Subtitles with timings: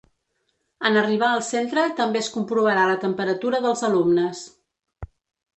[0.89, 4.43] En arribar al centre també es comprovarà la temperatura dels alumnes.